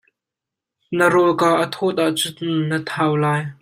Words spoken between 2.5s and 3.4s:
na thau la.